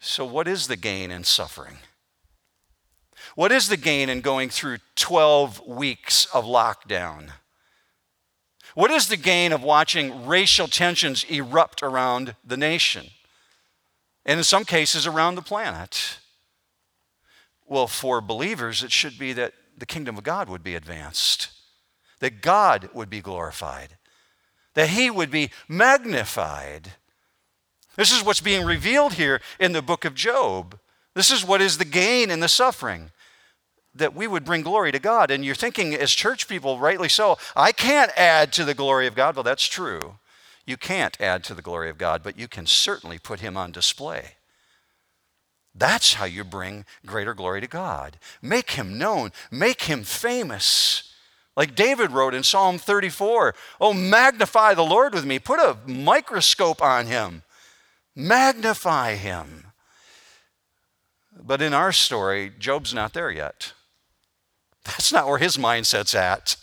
[0.00, 1.78] So, what is the gain in suffering?
[3.34, 7.28] What is the gain in going through 12 weeks of lockdown?
[8.74, 13.08] What is the gain of watching racial tensions erupt around the nation?
[14.24, 16.18] And in some cases, around the planet?
[17.72, 21.52] Well, for believers, it should be that the kingdom of God would be advanced,
[22.20, 23.96] that God would be glorified,
[24.74, 26.92] that He would be magnified.
[27.96, 30.78] This is what's being revealed here in the book of Job.
[31.14, 33.10] This is what is the gain in the suffering
[33.94, 35.30] that we would bring glory to God.
[35.30, 39.14] And you're thinking, as church people, rightly so, I can't add to the glory of
[39.14, 39.34] God.
[39.34, 40.18] Well, that's true.
[40.66, 43.72] You can't add to the glory of God, but you can certainly put Him on
[43.72, 44.32] display.
[45.74, 48.18] That's how you bring greater glory to God.
[48.42, 51.12] Make him known, make him famous.
[51.56, 55.38] Like David wrote in Psalm 34 Oh, magnify the Lord with me.
[55.38, 57.42] Put a microscope on him,
[58.14, 59.66] magnify him.
[61.44, 63.72] But in our story, Job's not there yet.
[64.84, 66.56] That's not where his mindset's at.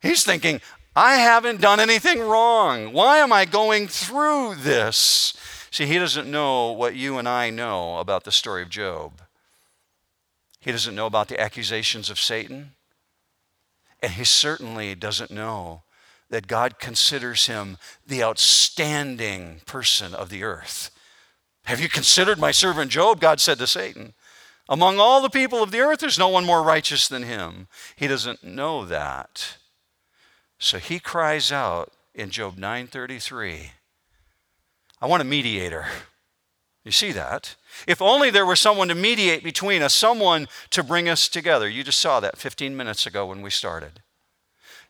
[0.00, 0.60] He's thinking,
[0.96, 2.92] I haven't done anything wrong.
[2.92, 5.34] Why am I going through this?
[5.74, 9.22] See, he doesn't know what you and I know about the story of Job.
[10.60, 12.76] He doesn't know about the accusations of Satan.
[14.00, 15.82] And he certainly doesn't know
[16.30, 20.92] that God considers him the outstanding person of the earth.
[21.64, 23.18] Have you considered my servant Job?
[23.18, 24.14] God said to Satan.
[24.68, 27.66] Among all the people of the earth, there's no one more righteous than him.
[27.96, 29.56] He doesn't know that.
[30.56, 33.72] So he cries out in Job 9:33.
[35.04, 35.84] I want a mediator.
[36.82, 37.56] You see that?
[37.86, 41.68] If only there were someone to mediate between us, someone to bring us together.
[41.68, 44.00] You just saw that 15 minutes ago when we started.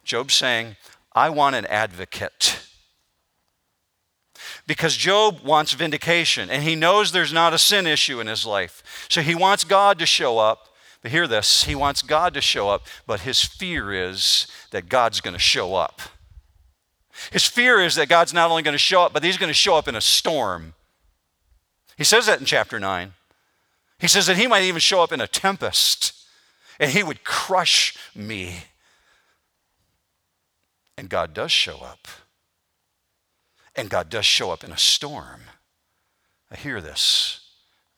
[0.05, 0.77] Job saying,
[1.15, 2.61] I want an advocate.
[4.69, 9.09] Because Job wants vindication and he knows there's not a sin issue in his life.
[9.11, 10.69] So he wants God to show up.
[11.03, 15.21] But hear this he wants God to show up, but his fear is that God's
[15.21, 16.01] going to show up.
[17.33, 19.55] His fear is that God's not only going to show up, but he's going to
[19.55, 20.75] show up in a storm.
[21.97, 23.13] He says that in chapter 9.
[23.99, 26.15] He says that he might even show up in a tempest
[26.79, 28.65] and he would crush me.
[30.97, 32.09] And God does show up.
[33.77, 35.43] And God does show up in a storm.
[36.51, 37.41] I hear this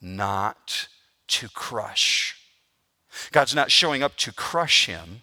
[0.01, 0.89] not
[1.29, 2.37] to crush.
[3.33, 5.23] God's not showing up to crush him.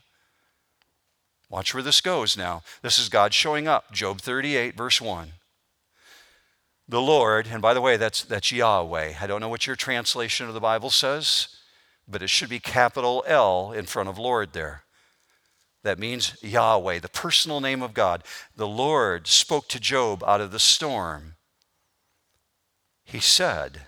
[1.53, 2.63] Watch where this goes now.
[2.81, 3.91] This is God showing up.
[3.91, 5.33] Job 38, verse 1.
[6.89, 9.13] The Lord, and by the way, that's, that's Yahweh.
[9.21, 11.49] I don't know what your translation of the Bible says,
[12.07, 14.81] but it should be capital L in front of Lord there.
[15.83, 18.23] That means Yahweh, the personal name of God.
[18.55, 21.35] The Lord spoke to Job out of the storm.
[23.05, 23.81] He said,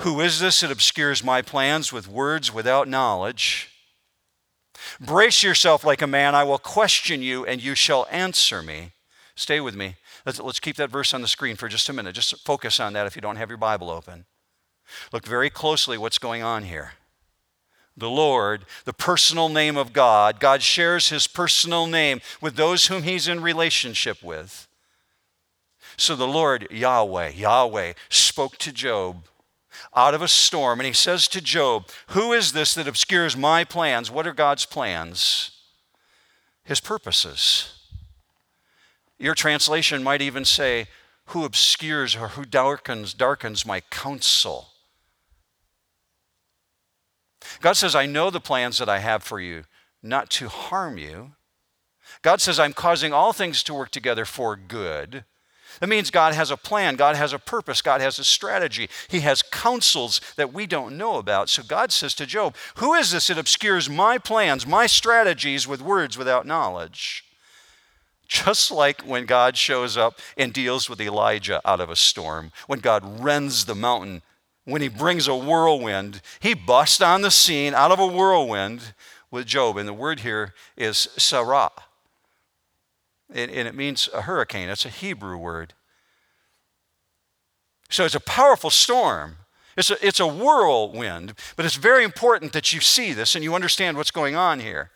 [0.00, 3.70] Who is this that obscures my plans with words without knowledge?
[5.00, 6.34] Brace yourself like a man.
[6.34, 8.92] I will question you, and you shall answer me.
[9.34, 9.96] Stay with me.
[10.24, 12.14] Let's, let's keep that verse on the screen for just a minute.
[12.14, 14.24] Just focus on that if you don't have your Bible open.
[15.12, 16.92] Look very closely what's going on here
[17.96, 20.38] the Lord, the personal name of God.
[20.38, 24.68] God shares his personal name with those whom he's in relationship with.
[25.96, 29.24] So the Lord, Yahweh, Yahweh, spoke to Job
[29.94, 33.64] out of a storm, and he says to Job, Who is this that obscures my
[33.64, 34.10] plans?
[34.10, 35.50] What are God's plans?
[36.64, 37.72] His purposes.
[39.18, 40.86] Your translation might even say,
[41.26, 44.68] Who obscures or who darkens, darkens my counsel?
[47.60, 49.64] God says, I know the plans that I have for you,
[50.02, 51.32] not to harm you.
[52.22, 55.24] God says, I'm causing all things to work together for good.
[55.80, 58.88] That means God has a plan, God has a purpose, God has a strategy.
[59.08, 61.48] He has counsels that we don't know about.
[61.48, 65.80] So God says to Job, Who is this that obscures my plans, my strategies with
[65.82, 67.24] words without knowledge?
[68.28, 72.80] Just like when God shows up and deals with Elijah out of a storm, when
[72.80, 74.22] God rends the mountain
[74.66, 78.94] when he brings a whirlwind, he busts on the scene out of a whirlwind
[79.30, 79.76] with Job.
[79.76, 81.70] And the word here is sarah.
[83.32, 85.74] And, it means a hurricane, it's a Hebrew word.
[87.88, 89.36] So it's a powerful storm.
[89.76, 93.54] It's a, it's a whirlwind, but it's very important that you see this and you
[93.54, 94.90] understand what's going on here.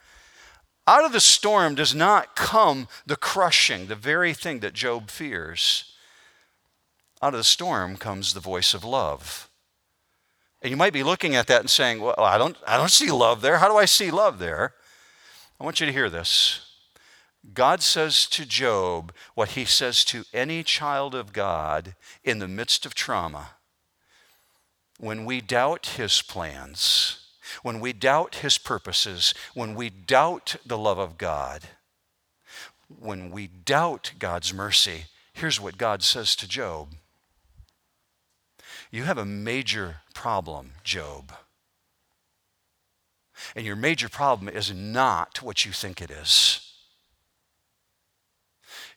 [0.87, 5.93] Out of the storm does not come the crushing, the very thing that Job fears.
[7.21, 9.51] Out of the storm comes the voice of love.
[10.62, 13.11] And you might be looking at that and saying, Well, I don't, I don't see
[13.11, 13.59] love there.
[13.59, 14.75] How do I see love there?
[15.61, 16.69] I want you to hear this.
[17.55, 22.85] God says to Job what he says to any child of God in the midst
[22.85, 23.50] of trauma.
[24.98, 27.26] When we doubt his plans,
[27.62, 31.62] when we doubt his purposes, when we doubt the love of God,
[32.88, 36.94] when we doubt God's mercy, here's what God says to Job
[38.90, 41.33] You have a major problem, Job.
[43.57, 46.69] And your major problem is not what you think it is.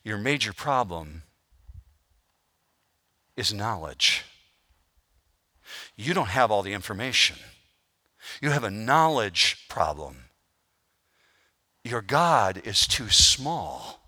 [0.04, 1.22] Your major problem
[3.36, 4.24] is knowledge.
[5.96, 7.36] You don't have all the information.
[8.40, 10.24] You have a knowledge problem.
[11.84, 14.00] Your God is too small.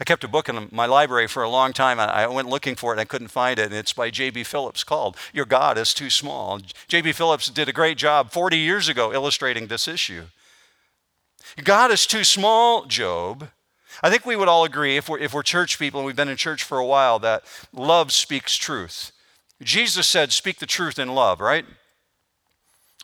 [0.00, 2.00] I kept a book in my library for a long time.
[2.00, 4.44] I went looking for it I couldn't find it, and it's by J.B.
[4.44, 6.60] Phillips called Your God is Too Small.
[6.88, 7.12] J.B.
[7.12, 10.24] Phillips did a great job 40 years ago illustrating this issue.
[11.62, 13.48] God is too small, Job.
[14.02, 16.28] I think we would all agree, if we're, if we're church people and we've been
[16.28, 19.12] in church for a while, that love speaks truth.
[19.62, 21.64] Jesus said, Speak the truth in love, right?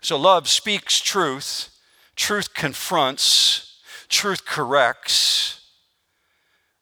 [0.03, 1.71] So love speaks truth,
[2.17, 3.79] truth confronts,
[4.09, 5.61] truth corrects.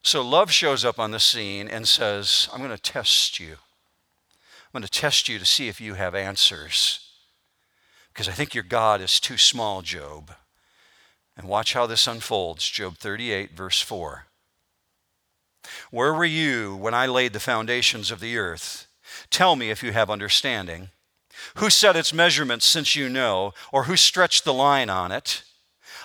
[0.03, 3.53] So love shows up on the scene and says, I'm going to test you.
[3.53, 7.01] I'm going to test you to see if you have answers.
[8.13, 10.33] Because I think your God is too small, Job.
[11.37, 12.69] And watch how this unfolds.
[12.69, 14.27] Job 38, verse 4.
[15.91, 18.87] Where were you when I laid the foundations of the earth?
[19.31, 20.91] Tell me if you have understanding.
[21.57, 25.43] Who set its measurements since you know, or who stretched the line on it?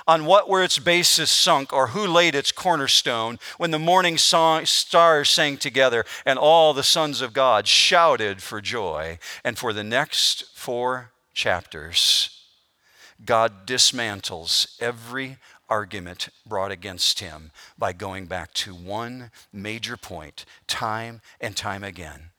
[0.07, 4.65] on what were its bases sunk, or who laid its cornerstone, when the morning song,
[4.65, 9.17] stars sang together and all the sons of God shouted for joy.
[9.43, 12.34] And for the next four chapters,
[13.23, 15.37] God dismantles every
[15.69, 22.31] argument brought against him by going back to one major point, time and time again.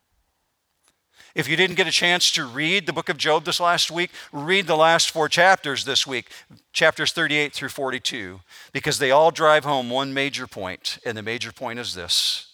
[1.34, 4.10] If you didn't get a chance to read the book of Job this last week,
[4.32, 6.30] read the last four chapters this week,
[6.72, 8.40] chapters 38 through 42,
[8.72, 12.52] because they all drive home one major point, and the major point is this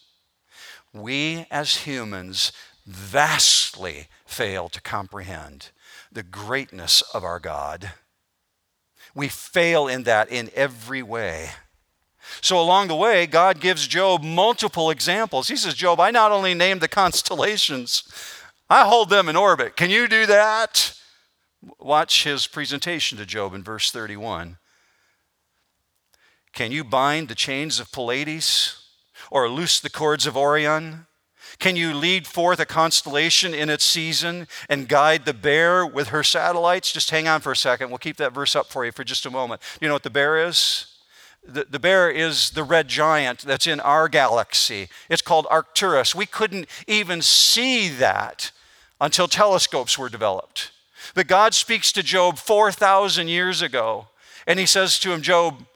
[0.92, 2.50] We as humans
[2.84, 5.70] vastly fail to comprehend
[6.10, 7.92] the greatness of our God.
[9.14, 11.50] We fail in that in every way.
[12.40, 15.48] So, along the way, God gives Job multiple examples.
[15.48, 18.04] He says, Job, I not only named the constellations,
[18.70, 19.76] I hold them in orbit.
[19.76, 20.98] Can you do that?
[21.78, 24.56] Watch his presentation to Job in verse 31.
[26.52, 28.82] Can you bind the chains of Pleiades
[29.30, 31.06] or loose the cords of Orion?
[31.58, 36.22] Can you lead forth a constellation in its season and guide the bear with her
[36.22, 36.92] satellites?
[36.92, 37.90] Just hang on for a second.
[37.90, 39.60] We'll keep that verse up for you for just a moment.
[39.80, 40.86] You know what the bear is?
[41.46, 44.88] The, the bear is the red giant that's in our galaxy.
[45.08, 46.14] It's called Arcturus.
[46.14, 48.52] We couldn't even see that
[49.00, 50.70] until telescopes were developed.
[51.14, 54.06] But God speaks to Job 4,000 years ago,
[54.46, 55.66] and he says to him, Job,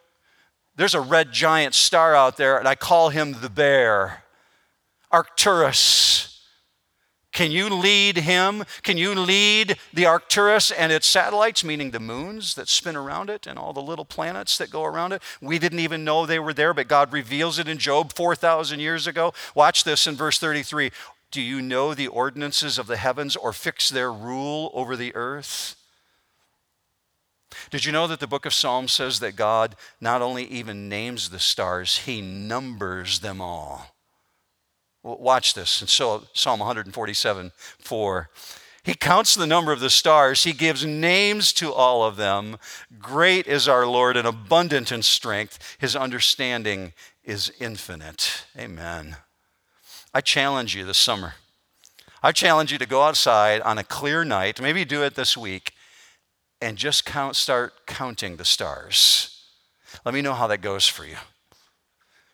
[0.76, 4.22] there's a red giant star out there, and I call him the bear,
[5.10, 6.32] Arcturus.
[7.32, 8.64] Can you lead him?
[8.82, 13.46] Can you lead the Arcturus and its satellites, meaning the moons that spin around it
[13.46, 15.20] and all the little planets that go around it?
[15.42, 19.06] We didn't even know they were there, but God reveals it in Job 4,000 years
[19.06, 19.34] ago.
[19.54, 20.90] Watch this in verse 33
[21.32, 25.76] do you know the ordinances of the heavens or fix their rule over the earth?
[27.70, 31.28] Did you know that the book of Psalms says that God not only even names
[31.28, 33.95] the stars, he numbers them all?
[35.06, 38.30] Watch this And so Psalm 147 4.
[38.82, 40.44] He counts the number of the stars.
[40.44, 42.56] He gives names to all of them.
[43.00, 45.76] Great is our Lord and abundant in strength.
[45.78, 46.92] His understanding
[47.24, 48.46] is infinite.
[48.56, 49.16] Amen.
[50.14, 51.34] I challenge you this summer.
[52.22, 55.72] I challenge you to go outside on a clear night, maybe do it this week,
[56.60, 59.42] and just count, start counting the stars.
[60.04, 61.16] Let me know how that goes for you.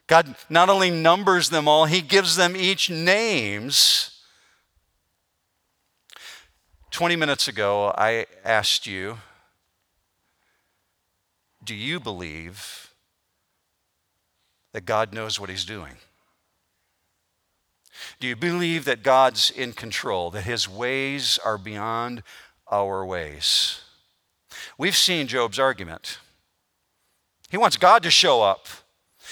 [0.07, 4.21] God not only numbers them all, He gives them each names.
[6.91, 9.19] 20 minutes ago, I asked you,
[11.65, 12.93] Do you believe
[14.73, 15.97] that God knows what He's doing?
[18.21, 22.23] Do you believe that God's in control, that his ways are beyond
[22.71, 23.81] our ways?
[24.79, 26.19] We've seen Job's argument.
[27.51, 28.67] He wants God to show up.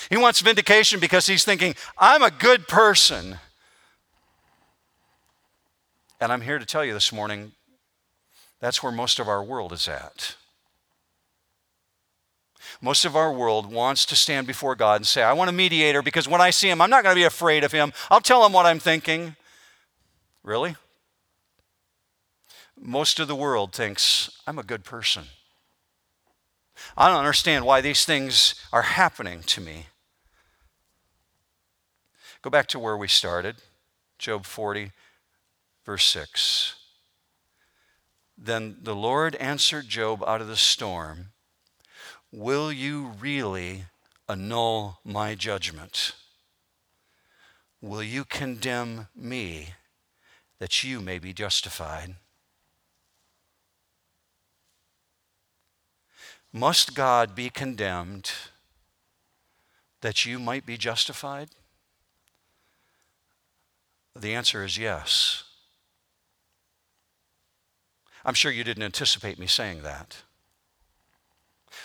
[0.08, 3.36] He wants vindication because he's thinking, I'm a good person.
[6.20, 7.52] And I'm here to tell you this morning
[8.60, 10.36] that's where most of our world is at.
[12.80, 16.02] Most of our world wants to stand before God and say, I want a mediator
[16.02, 17.92] because when I see him, I'm not going to be afraid of him.
[18.10, 19.36] I'll tell him what I'm thinking.
[20.42, 20.76] Really?
[22.78, 25.24] Most of the world thinks, I'm a good person.
[26.96, 29.86] I don't understand why these things are happening to me.
[32.42, 33.56] Go back to where we started,
[34.18, 34.92] Job 40,
[35.84, 36.74] verse 6.
[38.38, 41.32] Then the Lord answered Job out of the storm
[42.32, 43.84] Will you really
[44.26, 46.12] annul my judgment?
[47.82, 49.74] Will you condemn me
[50.60, 52.14] that you may be justified?
[56.52, 58.32] Must God be condemned
[60.00, 61.50] that you might be justified?
[64.20, 65.44] The answer is yes.
[68.24, 70.18] I'm sure you didn't anticipate me saying that.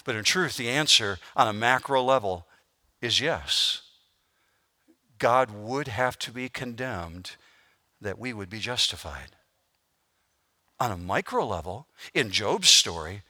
[0.04, 2.46] But in truth, the answer on a macro level
[3.02, 3.82] is yes.
[5.18, 7.32] God would have to be condemned
[8.02, 9.38] that we would be justified.
[10.78, 13.22] On a micro level, in Job's story,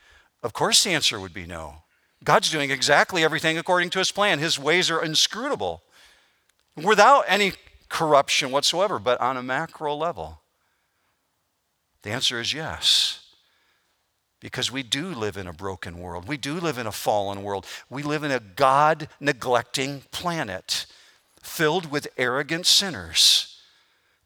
[0.42, 1.84] of course the answer would be no.
[2.24, 4.40] God's doing exactly everything according to his plan.
[4.40, 5.84] His ways are inscrutable
[6.76, 7.54] without any
[7.96, 9.00] corruption whatsoever.
[9.00, 10.42] But on a macro level,
[12.04, 13.22] the answer is yes
[14.42, 16.28] because we do live in a broken world.
[16.28, 17.66] We do live in a fallen world.
[17.90, 20.86] We live in a God neglecting planet
[21.42, 23.62] filled with arrogant sinners.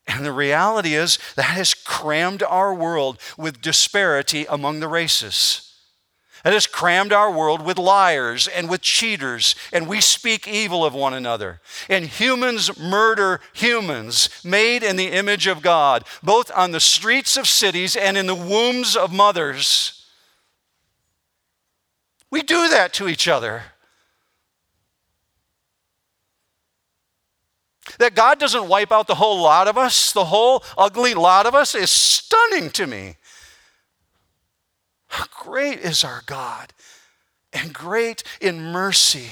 [0.07, 5.68] And the reality is that has crammed our world with disparity among the races.
[6.43, 10.93] That has crammed our world with liars and with cheaters, and we speak evil of
[10.93, 11.61] one another.
[11.89, 17.47] And humans murder humans made in the image of God, both on the streets of
[17.47, 20.05] cities and in the wombs of mothers.
[22.31, 23.63] We do that to each other.
[27.97, 31.55] That God doesn't wipe out the whole lot of us, the whole ugly lot of
[31.55, 33.15] us, is stunning to me.
[35.39, 36.73] Great is our God
[37.51, 39.29] and great in mercy.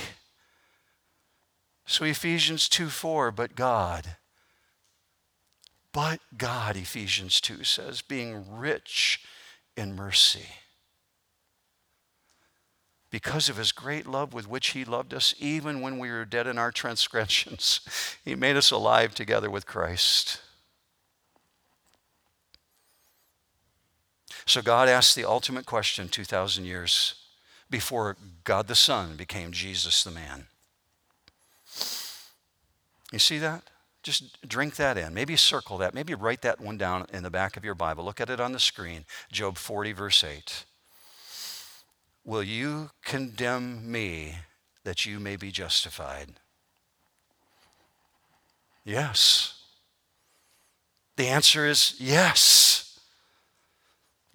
[1.86, 4.17] So Ephesians 2 4, but God.
[5.93, 9.21] But God, Ephesians 2 says, being rich
[9.75, 10.47] in mercy.
[13.09, 16.45] Because of his great love with which he loved us, even when we were dead
[16.45, 17.80] in our transgressions,
[18.25, 20.41] he made us alive together with Christ.
[24.48, 27.16] So God asked the ultimate question 2,000 years
[27.70, 30.48] before God the Son became Jesus the man.
[33.12, 33.64] You see that?
[34.04, 35.14] Just drink that in.
[35.14, 35.93] Maybe circle that.
[35.93, 38.06] Maybe write that one down in the back of your Bible.
[38.06, 39.04] Look at it on the screen.
[39.30, 40.64] Job 40, verse 8.
[42.24, 44.36] Will you condemn me
[44.86, 46.30] that you may be justified?
[48.86, 49.62] Yes.
[51.18, 52.86] The answer is yes.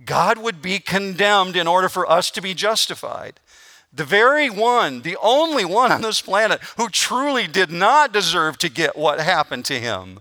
[0.05, 3.41] God would be condemned in order for us to be justified.
[3.93, 8.71] The very one, the only one on this planet who truly did not deserve to
[8.71, 10.21] get what happened to him,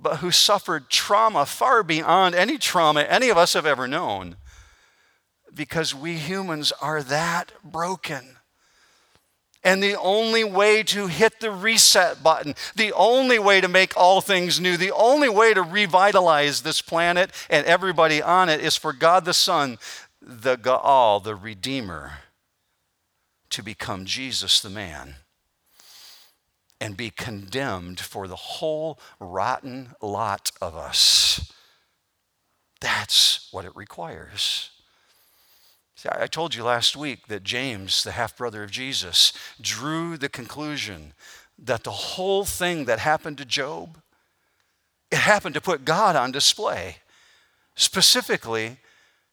[0.00, 4.36] but who suffered trauma far beyond any trauma any of us have ever known,
[5.52, 8.37] because we humans are that broken.
[9.64, 14.20] And the only way to hit the reset button, the only way to make all
[14.20, 18.92] things new, the only way to revitalize this planet and everybody on it is for
[18.92, 19.78] God the Son,
[20.22, 22.18] the Goel, the Redeemer,
[23.50, 25.16] to become Jesus the man
[26.80, 31.52] and be condemned for the whole rotten lot of us.
[32.80, 34.70] That's what it requires.
[35.98, 40.28] See, I told you last week that James, the half brother of Jesus, drew the
[40.28, 41.12] conclusion
[41.58, 44.00] that the whole thing that happened to Job,
[45.10, 46.98] it happened to put God on display.
[47.74, 48.76] Specifically,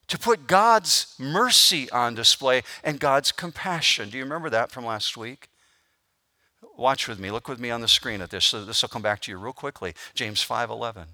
[0.07, 4.09] to put God's mercy on display and God's compassion.
[4.09, 5.49] Do you remember that from last week?
[6.75, 7.29] Watch with me.
[7.29, 8.45] Look with me on the screen at this.
[8.45, 9.93] So this will come back to you real quickly.
[10.15, 11.09] James 5:11.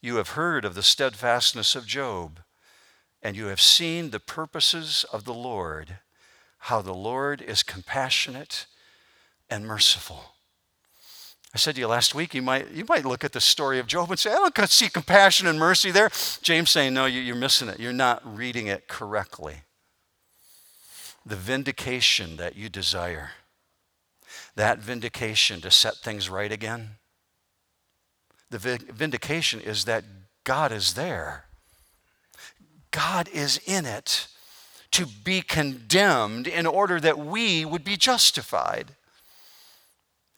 [0.00, 2.40] You have heard of the steadfastness of Job
[3.24, 5.98] and you have seen the purposes of the Lord,
[6.58, 8.66] how the Lord is compassionate
[9.48, 10.34] and merciful.
[11.54, 13.86] I said to you last week, you might, you might look at the story of
[13.86, 16.10] Job and say, I don't see compassion and mercy there.
[16.42, 17.80] James saying, No, you're missing it.
[17.80, 19.62] You're not reading it correctly.
[21.24, 23.30] The vindication that you desire,
[24.56, 26.96] that vindication to set things right again,
[28.50, 30.04] the vindication is that
[30.42, 31.43] God is there.
[32.94, 34.28] God is in it
[34.92, 38.92] to be condemned in order that we would be justified.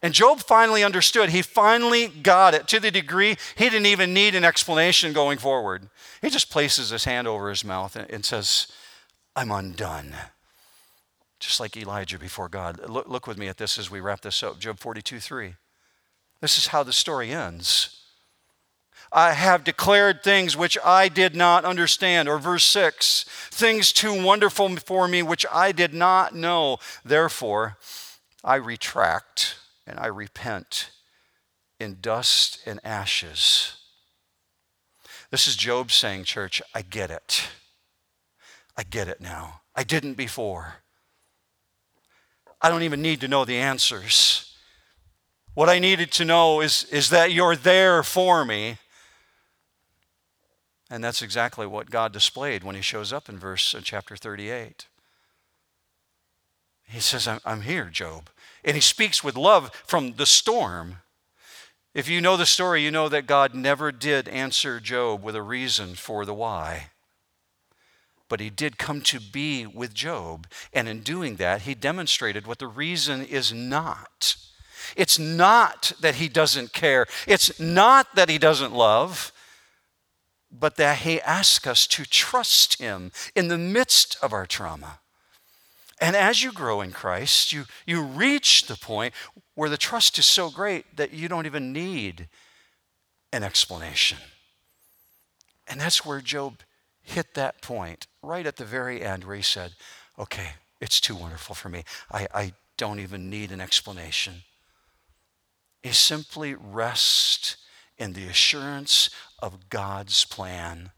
[0.01, 1.29] And Job finally understood.
[1.29, 5.91] He finally got it to the degree he didn't even need an explanation going forward.
[6.23, 8.69] He just places his hand over his mouth and, says,
[9.35, 10.15] I'm undone.
[11.39, 12.89] Just like Elijah before God.
[12.89, 14.59] Look, look with me at this as we wrap this up.
[14.59, 15.55] Job 42 3.
[16.41, 18.06] This is how the story ends.
[19.13, 22.29] I have declared things which I did not understand.
[22.29, 26.79] Or verse 6 things too wonderful for me which I did not know.
[27.05, 27.79] Therefore,
[28.45, 30.91] I retract and I repent
[31.79, 33.77] in dust and ashes.
[35.31, 37.49] This is Job saying, Church, I get it.
[38.77, 39.63] I get it now.
[39.75, 40.77] I didn't before.
[42.61, 44.55] I don't even need to know the answers.
[45.55, 48.79] What I needed to know is, is that you're there for me
[50.91, 54.87] and that's exactly what God displayed when he shows up in verse uh, chapter 38.
[56.89, 58.31] He says, I'm, I'm here, Job.
[58.65, 60.99] And he speaks with love from the storm.
[61.95, 65.43] If you know the story, you know that God never did answer Job with a
[65.43, 66.91] reason for the why.
[68.29, 70.47] But he did come to be with Job.
[70.73, 74.37] And in doing that, he demonstrated what the reason is not.
[74.97, 79.33] It's not that he doesn't care, it's not that he doesn't love
[80.59, 85.01] but that He asks us to trust Him in the midst of our trauma.
[86.01, 89.15] And as you grow in Christ, you, you reach the point
[89.55, 92.29] where the trust is so great that you don't even need
[93.33, 94.19] an explanation.
[95.67, 96.61] And that's where Job
[97.03, 99.73] hit that point right at the very end where he said,
[100.19, 100.51] Okay,
[100.81, 101.85] it's too wonderful for me.
[102.11, 104.43] I, I don't even need an explanation.
[105.83, 107.57] He simply rest
[107.99, 110.91] in the assurance of God's plan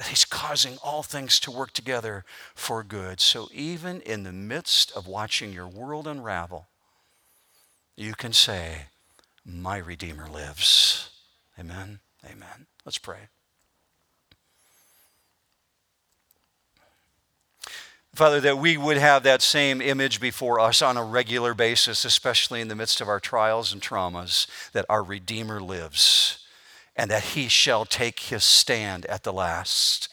[0.00, 3.20] that He's causing all things to work together for good.
[3.20, 6.68] So even in the midst of watching your world unravel,
[7.96, 8.86] you can say,
[9.44, 11.10] My Redeemer lives.
[11.58, 12.00] Amen.
[12.24, 12.66] Amen.
[12.86, 13.28] Let's pray.
[18.14, 22.62] Father, that we would have that same image before us on a regular basis, especially
[22.62, 26.39] in the midst of our trials and traumas, that our Redeemer lives
[27.00, 30.10] and that he shall take his stand at the last.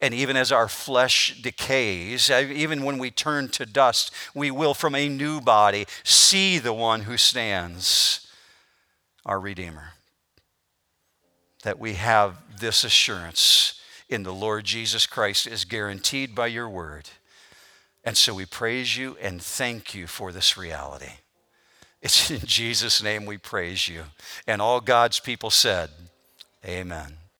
[0.00, 4.74] And even as our flesh decays, uh, even when we turn to dust, we will
[4.74, 8.26] from a new body see the one who stands,
[9.24, 9.92] our Redeemer.
[11.62, 17.08] That we have this assurance in the Lord Jesus Christ is guaranteed by your word.
[18.02, 21.19] And so we praise you and thank you for this reality.
[22.02, 24.04] It's in Jesus' name we praise you.
[24.46, 25.90] And all God's people said,
[26.64, 27.19] Amen.